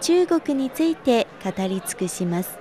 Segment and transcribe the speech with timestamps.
[0.00, 2.58] 中国について語り尽くします。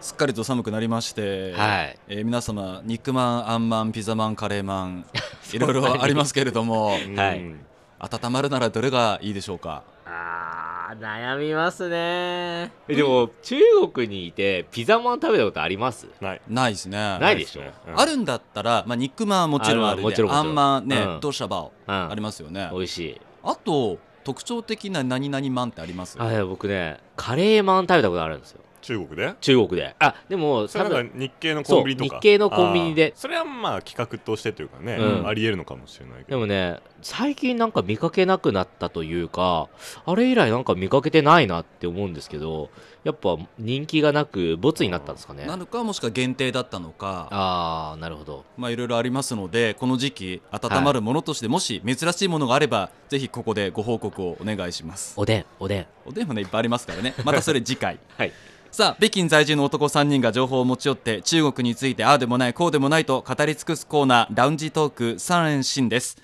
[0.00, 1.98] すっかりと寒くなりまして、はい。
[2.08, 5.04] えー皆様肉まんあんまんピザまんカレーまん
[5.52, 7.00] いろいろありますけれどもはい。
[7.40, 7.60] うん
[7.98, 9.82] 温まるならどれがいいでしょうか？
[10.04, 12.70] あー悩みますね。
[12.88, 13.56] えでも中
[13.94, 16.06] 国にいてピザマン食べたことあります？
[16.20, 16.40] ない。
[16.46, 17.18] ないですね。
[17.18, 17.62] ないでしょ？
[17.62, 20.48] ねうんあるんだったら、まあ、肉まんはもちろんあるあるもちろんもちろん。
[20.48, 21.20] あんまんね、うん。
[21.20, 22.10] ドシャバオうん。
[22.10, 22.68] ありますよね。
[22.70, 23.20] 美味しい。
[23.42, 26.20] あと特徴的な何々まんってあります？
[26.20, 28.60] あい僕ねカレーマン食べたことあるんですよ。
[28.86, 29.34] 中国で？
[29.40, 29.96] 中国で。
[29.98, 32.16] あでもそれ多分なんか日系のコンビニとか？
[32.18, 33.12] 日系のコンビニで。
[33.16, 35.26] それはまあ企画としてというかね、うん。
[35.26, 36.28] ありえるのかもしれないけど。
[36.28, 39.68] でもね最近なんか見かけなくなったというか
[40.04, 42.70] あれ以来なんか見かけてないなって思うんですけど
[43.04, 45.46] やっぱ人気がなくボツになったんですかね？
[45.46, 47.28] なのかもしくは限定だったのか。
[47.30, 48.44] ああなるほど。
[48.56, 55.14] まあいろいろありますのでこの時期温まるものとして、もし珍しいものがあればぜひここでご報告をお願いします。
[55.16, 55.86] おでんおでん。
[56.04, 57.14] おでんもねいっぱいありますからね。
[57.24, 57.98] またそれ次回。
[58.16, 58.32] はい
[58.76, 66.18] さあ北京在住の男3人が情報を持ち寄って中国についてああでもないこうでもないと語り尽くすコーナーラウンジトーク3連新です。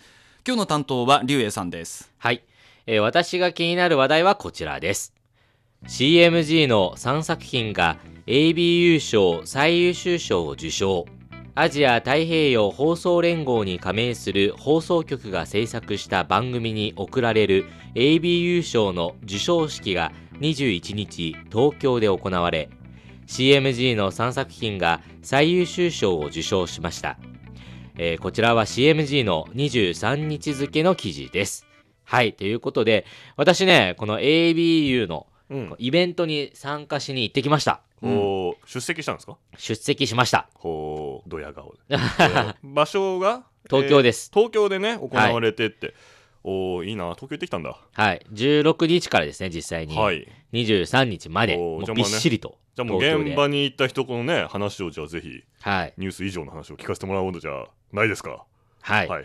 [0.47, 2.13] 今日の担当は劉英さんです。
[2.19, 2.43] はい、
[2.85, 5.15] えー私が気になる話題はこちらです。
[5.87, 11.07] CMG の3作品が ABU 賞最優秀賞を受賞。
[11.55, 22.69] アジア太平洋放送連合に加盟する放送局が制作した番組に贈られる ABU 賞の授賞式が21日東京で行われ
[23.29, 27.17] CMG の3作品が最優秀賞を受賞しました、
[27.97, 31.67] えーこちらは CMG の23日付の記事です。
[32.05, 35.75] はいということで私ねこの ABU のうん。
[35.79, 37.81] イベントに参加しに行ってきました。
[38.01, 39.37] こう出席したんですか？
[39.59, 40.49] 出席しました。
[40.55, 41.97] こうドヤ顔 で。
[42.63, 43.45] 場所が？
[43.71, 44.31] 東京です。
[44.35, 45.95] えー東京でね行われてって、
[46.45, 47.77] おおいいな東京行ってきたんだ。
[47.93, 48.27] はい。
[48.33, 50.27] 16日からですね実際に、はい。
[50.53, 55.95] 23日までおもうびっしりとじゃあもう現場に行った人このね話をじゃあぜひはい。
[55.97, 58.45] ニュース以上の話を聞かせてもらおうのじゃないですか？
[58.83, 59.25] はい、はい、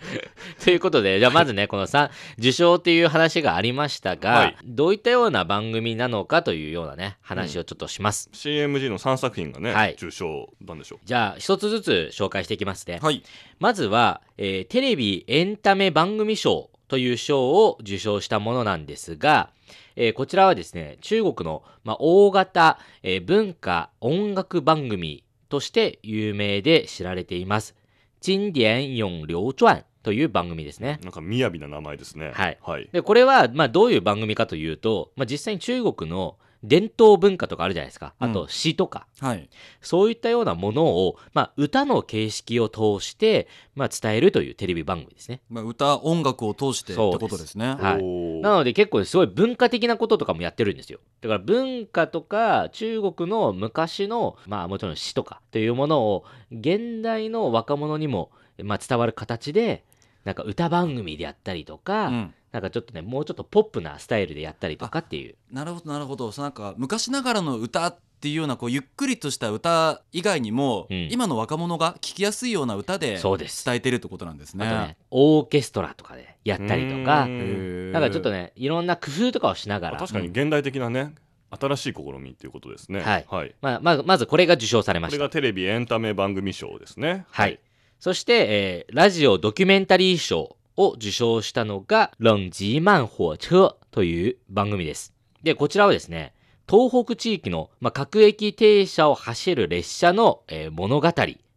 [0.64, 4.56] ということでじゃあまずねこのさ受賞っていう話がありましたが、はい。
[4.64, 9.92] どういったような番組なのかというようなね話をちょっとします、CMG の3作品がね、はい。
[9.92, 10.98] 受賞なんでしょう。
[11.04, 13.22] じゃあ一つずつ紹介していきますね、はい。
[13.58, 19.50] まずは、えーテレビエンタメ番組賞という賞を受賞したものなんですが、
[19.94, 27.75] えーこちらはですね、中国の、まあ、大型、えー文化音楽番組として有名で知られています。
[28.20, 31.00] 经典永流传という番組ですね。
[31.02, 32.30] なんか雅な名前ですね。
[32.32, 32.58] はい。
[32.62, 38.14] はい、で、これは、まあ、どういう番組かというと、まあ、実際に中国の伝統文化とかあるじゃないですか。
[38.18, 39.06] あと詩とか。
[39.20, 39.48] はい
[39.80, 43.46] そういったようなものを、まあ、歌の形式を通して、
[43.76, 45.40] まあ、伝えるというテレビ番組ですね。
[45.48, 50.98] まあ、歌音楽を通してってことですねはいなので結構すごい文化的なこととかもやってるんですよ。
[51.20, 58.30] だから文化とか中国の昔の、まあもちろん詩とかというものを現代の若者にも、
[58.62, 59.84] まあ、伝わる形で、
[60.26, 62.34] なんか歌番組でやったりとか、うん。
[62.50, 65.36] なんかちょっとね、もうちょっとポップなスタイルでやったりとかっていう。
[65.52, 66.32] なるほどなるほど。
[66.36, 71.08] なんか昔ながらの歌っていうようなこうゆっくりとした歌以外にも、うん。
[71.12, 73.64] 今の若者が聴きやすいような歌でそうです。
[73.64, 74.66] 伝えてるってことなんですね。
[74.66, 77.26] あとね、オーケストラとかでやったりとか。
[77.26, 81.14] う、んなんかちょっとね、いろんな工夫とかをしながら、確かに現代的なね、
[81.50, 83.00] 新しい試みっていうことですね。
[83.00, 83.26] はい。
[83.28, 85.18] はい、まあ、まずまずこれが受賞されました。
[85.18, 85.30] これが。
[85.30, 87.26] テレビエンタメ番組賞ですね。
[87.30, 87.60] はい。
[87.98, 95.12] そして、えーラジオドキュメンタリー賞を受賞したのが、冷极慢火車という番組です。
[95.42, 96.34] で、こちらはですね、
[96.68, 101.12] 東北地域の、まあ、各駅停車を走る列車の、えー物語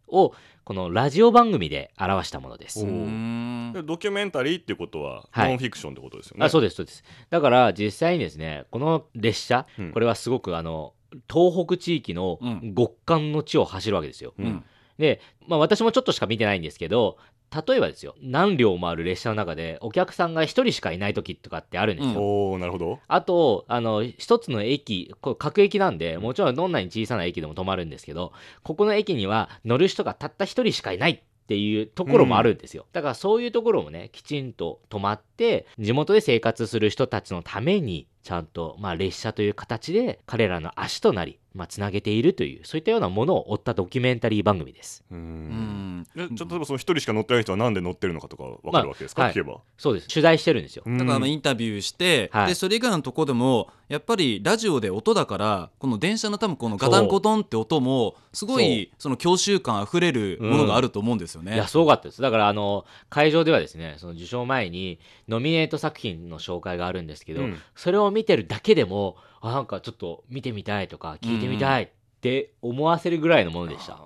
[0.08, 0.34] を、
[0.64, 2.80] このラジオ番組で表したものです。
[2.80, 2.86] ド
[3.98, 5.48] キュメンタリーっていうことは、はい。
[5.50, 6.46] ノンフィクションってことですよね。
[6.46, 7.02] あそうです、そうです。
[7.28, 9.92] だから、実際にですね、この列車、うん。
[9.92, 10.94] これはすごく、あの、
[11.32, 12.74] 東北地域のうん。
[12.74, 14.32] 極寒の地を走るわけですよ。
[14.38, 14.64] うんうん
[15.00, 17.18] で、まあ、私もちょっとしか見てないんですけど
[17.66, 23.00] 例えばですよ何両もある列車の中でお客さんが1人しかいない時とかってあるんですよ、おおなるほど。
[23.08, 28.32] あとあの一つの駅これ各駅なんでもちろんどんなに小さな駅でも止まるんですけど
[28.62, 35.29] ここの駅には乗る人がたった1人しかいないっていうところもあるんですよ、だからそういうところもねきちんと止まって
[35.78, 45.02] 地元で生活する人たちのためにちゃんと、まあ、列車という形で彼らの足となり、まあ、つなげているというそういったようなものを追ったドキュメンタリー番組です。
[45.10, 46.00] ううん。
[46.00, 49.34] んでちょっと例えばその一人しか乗ってない人はなんで乗ってるのかとかわかるわけですか、まあはい。
[49.34, 50.08] 聞けば、そうです。
[50.08, 50.98] 取材してるんですよ、うん。
[50.98, 52.48] だからまあインタビューして、はい。
[52.48, 61.54] でそれ以外のとこでもやっぱりラジオで音だからこの電車の多分このガタンゴトンって音もすごいその郷愁感あふれるものがあると思うんですよね。
[61.54, 62.22] いやすごかったです。
[62.22, 67.58] だからあの会場ではですねその受賞前にノミネート作品の紹介があるんですけど、うん。
[67.74, 71.88] それを見てるだけでもあなんかちょっと見てみたいとか聞いてみたいっ
[72.20, 73.96] て思わせるぐらいのものでした、あ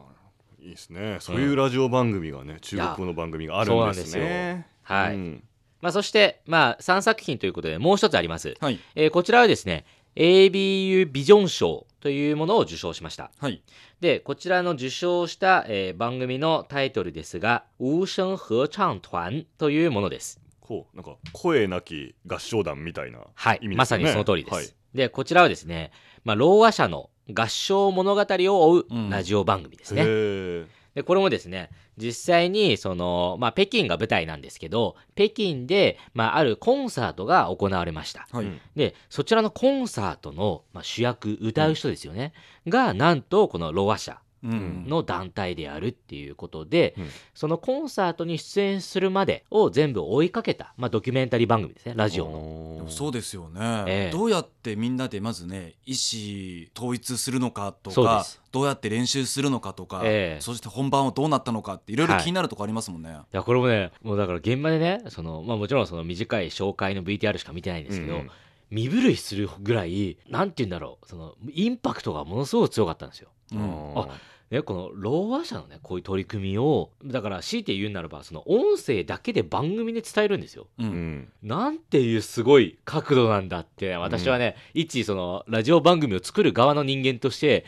[0.61, 1.17] ーいいですね。
[1.21, 4.67] そういうラジオ番組がね、中国語の番組があるんですね。
[4.83, 5.45] はい、うん
[5.81, 8.79] まあ、そして、まあ、3作品ということでもう一つあります、はい。
[8.95, 9.85] えーこちらはですね
[10.17, 13.31] ABU ビジョン賞というものを受賞しました。
[13.39, 13.63] はい。
[14.01, 18.69] でこちらの受賞した、えー番組のタイトルですが「無声合唱
[19.01, 24.05] 团」というものですこうなんか声なき合唱団みたいなはい、意味ですよね。
[24.05, 24.55] まさにその通りです。
[24.55, 24.75] はい。
[24.95, 25.93] で、こちらはですね、
[26.25, 29.11] まあ、ろう話者の合唱物語を追ううん。
[29.11, 30.03] ラジオ番組ですね。
[30.03, 30.67] へー。
[30.95, 38.27] で、これもですね、実際に、その、まあ、北京が舞台なんですけど、北京で、まあ、あるコンサートが行われました。
[38.31, 42.33] はい、うんで、そちらのコンサートの、まあ、主役、歌う人ですよね、
[42.69, 44.13] が、なんと、このろう話者。
[44.13, 47.09] うんの団体であるっていうことで、うん。
[47.35, 52.87] そのコンサートに出演するまでを全部追いかけた、まあ、ドキュメンタリー番組ですね、ラジオの。
[52.89, 54.11] そうですよね、ええ。
[54.13, 60.41] どうやってみんなでまずね意思統一するのかとかどうやって練習するのかとか、ええ。
[60.41, 63.11] そして本番はどうなったのかっていろいろ気になるとこありますもんね。
[63.11, 68.31] いやこれもねもうだから現場でねその、まあ、もちろんその短い紹介の VTR しか見てないんですけど、うんうん
[68.75, 73.29] 身震いするぐらいなんて言うんだろうそのインパクトがものすごく強かったんですよ。
[73.53, 74.09] うんあ
[74.51, 80.67] ね、このろう話者のねこういう取り組みをだから強いて言うならばその音声だけで番組で伝えるんですよ。
[80.79, 87.65] うんなんていうすごい角度なんだって私はね、一そのラジオ番組を作る側の人間として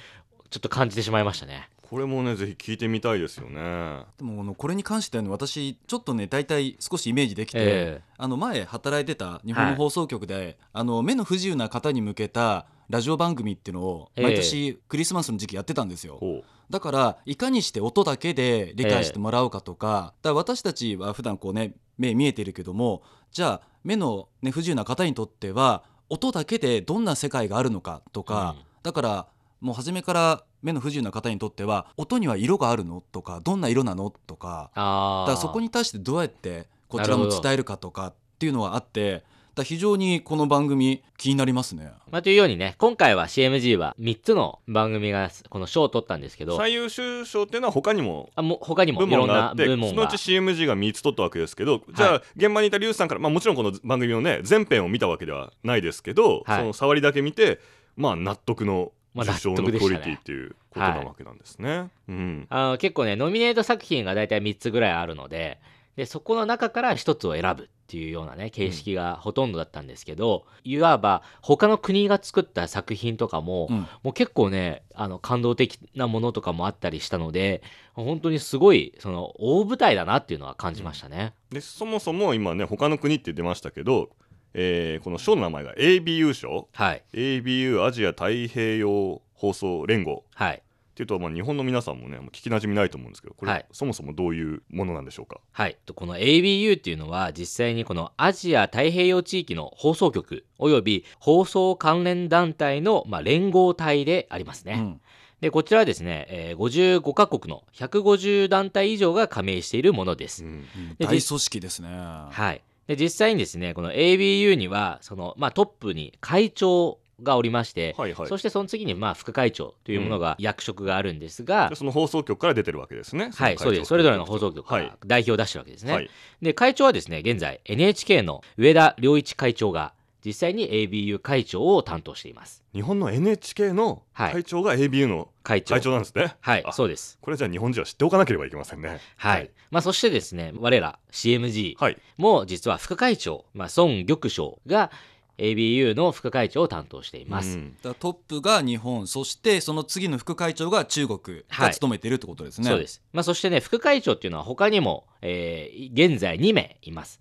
[0.50, 1.68] ちょっと感じてしまいましたね。
[1.88, 4.04] これもねぜひ聞いてみたいですよね。
[4.18, 14.24] でもあのこれに関してはね私ちょっとね大体少しイメージできて、えあの前働いてた日本の放送局で、あの目の不自由な方に向けたラジオ番組っていうのをええ。
[14.24, 16.18] 毎年クリスマスの時期やってたんですよ。
[16.18, 28.64] ほだからいかにして音だけで理解してもらうかとか,、だから私たちは普段こうね目見えてるけどもじゃあ目の、ね、不自由な方にとっては音だけでどんな世界があるのかとか、うん。
[28.82, 29.26] だから
[29.60, 33.02] もう初めから目の不自由な方にとっては音には色があるの？
[33.12, 34.12] とかどんな色なの？
[34.26, 39.24] とかあだからそこに対してどうやってこちらも伝えるかとかっていうのはあって
[39.54, 41.90] だ非常にこの番組気になりますね。
[42.10, 49.94] まあ、というようにね今回は CMG は3つの番組がこの賞を取ったんですけどう最優秀賞っていうのは他にもあもう他にも部いろんな門があって部門が。
[49.94, 56.60] そのうち CMG が3つ取ったわけですけど、じゃあ現場にいたリュウさんから、まあ、もちろんこの番組のね全編を見たわけではないですけど、はい。
[56.60, 57.58] その触りだけ見て
[57.96, 59.96] まあ納得のまあ納得でしたね。
[59.96, 61.88] オリティっていうことなわけなんですね。
[62.06, 62.46] うん。
[62.50, 65.58] あの結構ねノミネート作品が大体3つぐらいあるので
[65.96, 73.86] でそこの中から1つを選ぶっていうようなね形式がほとんどだったんですけど、いわば他の国が作った作品とかも、うん。
[74.02, 77.62] もう結構ねあの感動的なものとかもあったりしたので
[77.94, 81.32] 本当にすごいその大舞台だなっていうのは感じましたね。
[81.50, 84.10] でそもそも今ね他の国って出ましたけど、
[84.58, 95.40] えーこの賞の名前が ABU 賞はい ABU アジア太平洋放送連合はいっていうと、まあ、日本の皆さんもねもう聞きなじみないと思うんですけどこれ、はいそもそもどういうものなんでしょうか？
[95.52, 95.76] はい。
[95.84, 104.72] とこの ABU っていうのは実際にこのアジア太平洋地域の放送局および放送関連団体の、まあ、連合体でありますね。
[104.78, 105.00] うん
[105.38, 110.42] で、こちらはですね、えー55カ国の150団体以上が加盟しているものです。
[110.44, 110.64] うんうん
[110.98, 111.88] で大組織ですね。
[111.90, 112.62] はい。
[112.87, 123.31] で、実際にですね、この ABU には、その、まあ、トップに会長がおりまして、はいはいそしてその次に、まあ、副会長というものが、役職があるんですが、でその放送局から出てるわけですね。
[123.35, 123.88] はい、のそうです。
[123.88, 125.93] それぞれの放送局かはいら代表を出してるわけですね。
[125.93, 126.11] はい
[126.43, 129.93] で、会長はですね、現在 NHK の上田良一会長が
[130.25, 132.62] 実際に ABU 会長を担当しています。
[132.75, 135.75] 日本の NHK のはい会長が ABU の会長。
[135.75, 136.37] 会長なんですね。
[136.40, 137.18] はい、あそうです。
[137.20, 139.00] これじゃあ日本人は知っておかなければいけませんね。
[139.16, 139.50] はい。
[139.70, 141.99] まあ、そしてですね、我ら CMG はい。
[142.16, 144.90] も実は副会長、まあ、孫玉章が
[145.38, 147.58] ABU の副会長を担当しています。
[147.58, 152.68] うんトップが日本そしてその次の副会長が中国はいが務めているってことですね。
[152.68, 153.02] そうです。
[153.12, 157.20] まあ、そしてね、副会長っていうのは他にも、えー現在2名います。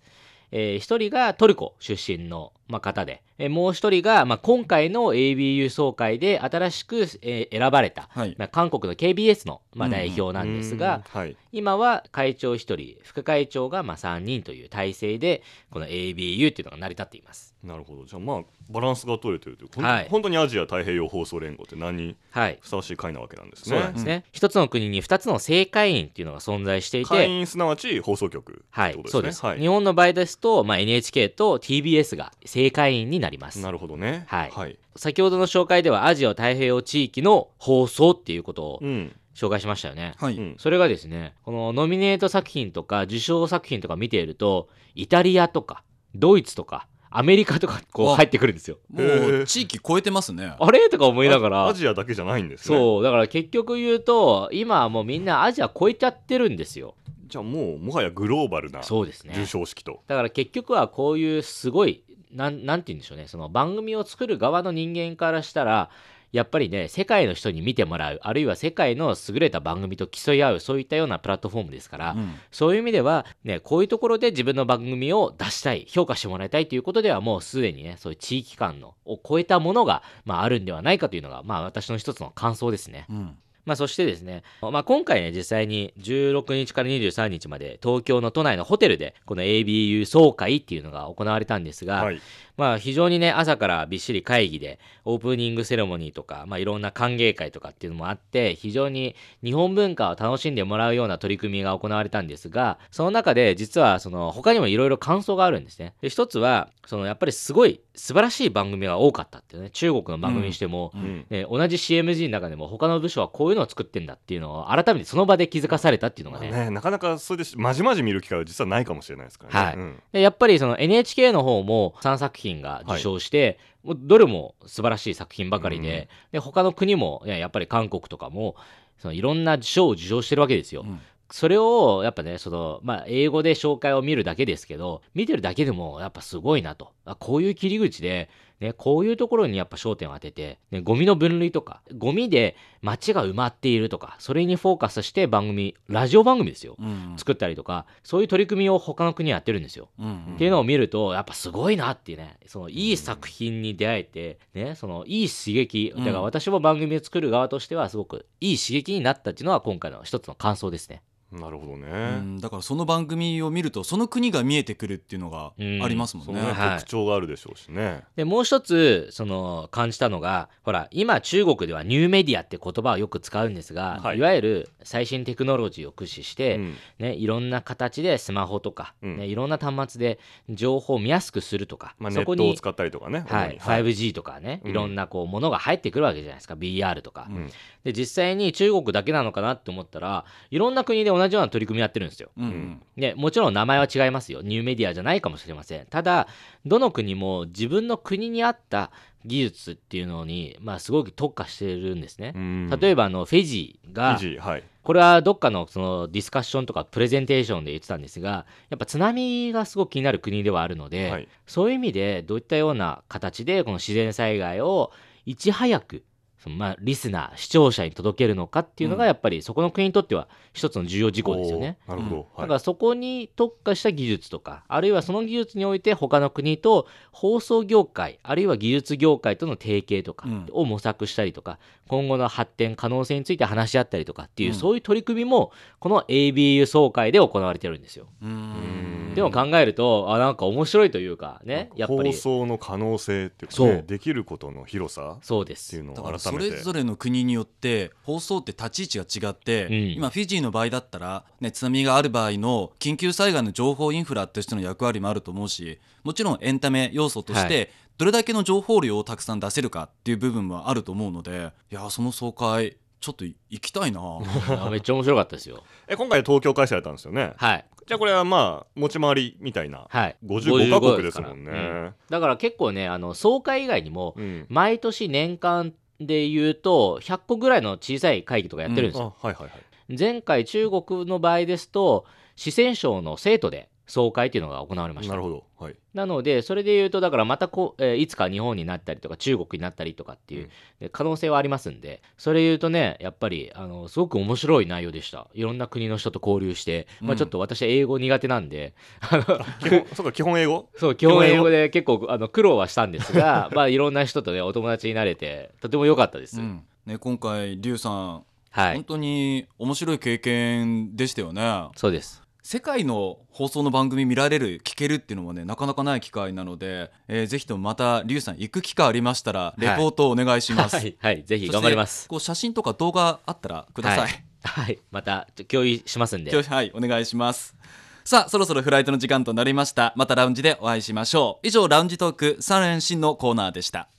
[0.52, 8.34] えー、1人がトルコ出身のまあ、方で、えもう一人が、まあ、今回の ABU 総会で新しく、えー選ばれた、はい。
[8.38, 11.36] まあ、韓国の KBS の、まあ、代表なんですが、うんはい。
[11.52, 17.54] 今は会長1人副会長がまあ3人という体制でこの ABU っていうのが成り立っています。
[17.66, 18.04] なるほど。
[18.04, 20.08] じゃあまあバランスが取れてるというほんとはい。
[20.08, 22.58] 本当にアジア太平洋放送連合って何にはい。
[22.60, 29.58] ふさわしい会なわけなんですそうねなんですね、一つの国に2つの政会員っていうのが存在していて、会員すなわち放送局はいってことそうです、はい。
[29.58, 33.60] 日本の場合ですと、まあ、NHK と TBS が政会員になります。
[33.60, 34.24] なるほどね。
[34.28, 34.50] はい。
[34.50, 34.78] はい。
[34.96, 39.16] 先ほどの紹介ではアジア太平洋地域の放送っていうことをうん。
[39.36, 40.54] 紹介しましたよね、はい、うん。
[40.58, 48.16] それがですねこのノミネート作品とか受賞作品とか見ているとイタリアとかドイツとかアメリカとかこうあ。
[48.16, 48.76] 入ってくるんですよ。
[48.92, 50.54] もう地域超えてますね。
[50.58, 50.88] あれ？
[50.90, 52.76] とか思いながアらジアだけじゃないんですね。
[52.76, 53.02] そう。
[53.02, 56.94] だから結局言うと今はもうみんなアジア超えちゃってるんですよ。
[57.28, 59.32] じゃあもうもはやグローバルなそうですね。
[59.32, 60.02] 授賞式と。
[60.06, 63.28] だから結局はこういうすごいなんなんて言うんでしょうね。
[63.28, 65.90] その番組を作る側の人間からしたら
[66.36, 72.34] やっぱりね世界の人に見てもらうあるいは世界の優れた番組と競い合うそういったようなプラットフォームですから、うん。
[72.50, 83.06] そういう意味では、ね、こういうところで自分の番組を出したい評価してもらいたいということではもうすでにねそういう地域間のを超えたものが、まあ、あるんではないかというのが、まあ、私の一つの感想ですね。
[83.08, 83.38] うん。
[83.64, 92.20] まあ、そしてですね、まあ、今回ね実際に16日から23日まで東京の都内のホテルでこの ABU 総会っていうのが行われたんですが、はい
[92.56, 105.94] まあ非常にね朝からびっしり会議でオープニングセレモニーとか、まあ、いろんな歓迎会とかっていうのもあって非常に日本文化を楽しんでもらうような取り組みが行われたんですがその中で実はその他にもいろいろ感想があるんですね。
[106.00, 111.04] で一つはそのやっぱりすごい素晴らしい番組が多かったっていうね中国の番組にしても、ううん。
[111.04, 116.50] んね、同じ CMG の中でも他の部署はこういうのを作ってんだっていうのを改めてその場で気づかされたっていうのがね。
[116.50, 119.66] ねなかなかそれでしまじまじ見る機会は実はないかもしれないですからね。
[119.66, 119.76] はい。
[119.76, 120.02] うん。
[120.12, 128.56] でやっぱりその NHK の方も3作品が受賞して、もうどれも素晴らしい作品ばかりで,、で他の国も、ね、やっぱり韓国とかも
[128.98, 130.82] そのいろんな賞を受賞してるわけですよ。
[130.86, 131.00] うん。
[131.30, 136.92] それをやっぱねその、まあ、英語で紹介を見るだけですけど見てるだけでもやっぱすごいなと。
[137.04, 138.28] あこういう切り口で、
[138.60, 149.88] ね、こういうところにやっぱ焦点を当てて、ね、ゴミの分類とかゴミで街が埋まっているとかそれにフォーカスして番組ラジオ番組ですようん作ったりとかそういう取り組みを他の国やってるんですよ。
[149.98, 161.02] うんっていうのを見るとやっぱすごいなっていうねそのいい作品に出会えて、ね、そのいい刺激だから私も番組を作る側としてはすごくいい刺激になったっていうのは今回の一つの感想ですね。
[161.32, 166.32] なるほどね、うんだからその番組を見るとその国が見えてくるっていうのがありますもんね。
[166.32, 166.78] そのね、はい。
[166.78, 168.04] 特徴があるでしょうしね。
[168.14, 174.18] でもう一つその感じたのがほら今中国ではニューメディアって言葉をよく使うんですが、はい。
[174.18, 176.74] い、わゆる最新テクノロジーを駆使して、うん。
[176.98, 179.16] ね、いろんな形でスマホとか、うん。
[179.18, 180.18] ね、いろんな端末で
[180.48, 183.24] 情報を見やすくするとか、まあ、ネそこにットを使ったりとかね。
[183.28, 183.94] はい、主に。
[183.94, 184.70] 5G とかね、うん。
[184.70, 186.54] いろんなこうものが入ってくるわけじゃないですか。
[186.54, 187.50] BR とか、うん。
[187.84, 192.30] で実際に中国だけなのかなって思ったらいろんな国で同じような取り組みやってるんですよ。
[192.36, 192.82] うんうん。
[192.96, 194.42] ね、もちろん名前は違いますよ。
[194.42, 195.86] ニューメディアじゃないかもしれません。
[195.86, 196.28] ただ
[196.64, 198.90] どの国も自分の国に合った
[199.24, 202.70] 技術っていうのに、まあ、すごく特化してるんですね、うん。
[202.80, 204.62] 例えばあのフェジーがはい。
[204.82, 211.28] これはどっかのそのディスカッションとかプレゼンテーションで言ってたんですがやっぱ津波がすごく気になる国ではあるので、はい。
[211.46, 214.92] そういう意味でどういったような形でこの自然災害を
[215.24, 216.04] いち早く
[216.38, 219.08] そのまあリスナー視聴者に届けるのかっていうのがうん。
[219.08, 221.78] やっぱりそこの国にとっては一つの重要事項ですよね。
[221.88, 222.26] なるほど、はい。
[222.42, 230.46] だからそこに特化した技術とかあるいはその技術において他の国と放送業界あるいは技術業界との提携とかうん。
[230.52, 234.54] を模索したりとか、今後の発展可能性について話し合ったりとかっていう、うん。
[234.54, 238.06] そういう取り組みもこの ABU 総会で行われてるんですよ。
[238.22, 243.68] うんでも考えるとあなんか面白いというかねやっぱ放り送の可能性っていうか、そう。
[243.68, 245.68] ね、できることの広さそうです。
[245.68, 249.92] っていうのをだから改めてそれぞれの国によって放送って立ち位置が違って、うん。
[249.92, 265.62] 今フィジーの場合だったら、ね、津波がある場合の緊急災害の情報インフラとしての役割もあると思うしもちろんエンタメ要素として、どれだけの情報量をたくさん出せるかっていう部分もあると思うのでいやその総会ちょっと行きたいなあ めっちゃ面白かったですよ。
[265.86, 267.32] え今回東京開催だったんですよね。
[267.36, 270.16] はいじゃあこれはまあ持ち回りみたいなはい。
[270.24, 271.50] 55カ国ですもんね。
[271.50, 271.94] うん。
[272.10, 274.46] だから結構ねあの総会以外にもうん。
[274.48, 279.14] 毎年年間で言うと100個ぐらいの小さい会議とかやってるんですあよ。
[279.20, 279.96] はいはいはい。
[279.98, 285.12] 前回中国の場合ですと四川省の成都で総会っていうのが行われました。
[285.12, 285.44] なるほど。
[285.58, 285.76] はい。
[285.94, 290.50] なのでそれで言うとだからまたこう、えーいつか日本になったりとか中国になったりとかっていう、うん。
[290.80, 295.28] で可能性はありますんでそれ言うとねやっぱりあのすごく面白い内容でした。
[295.34, 297.18] いろんな国の人と交流して、まあ、うん。
[297.18, 299.22] ちょっと私英語苦手なんで、あの
[299.60, 300.68] 基本 そうか基本英語？
[300.76, 306.64] そう基本英語で結構あの苦労はしたんですが まあいろんな人とねお友達になれてとても良かったです、うん。
[306.84, 308.74] ね、今回リュウさん、はい。
[308.74, 311.68] 本当に面白い経験でしたよね。
[311.76, 322.06] そうです世界の放送の番組見られる聞けるっていうのもねなかなかない機会なので、えーぜひともまたリュウさん行く機会ありましたらレポートをお願いします、はい、はい、ぜひそして頑張ります。
[322.06, 326.30] こう写真とか動画あったらください、はい、はい、また共有しますんで。
[326.40, 326.70] はい。
[326.72, 327.56] お願いします。
[328.04, 329.92] さあそろそろフライトの時間となりました。
[329.96, 331.46] またラウンジでお会いしましょう。
[331.48, 333.88] 以上ラウンジトーク3連新のコーナーでした